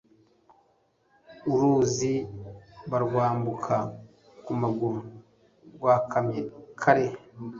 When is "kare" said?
6.81-7.05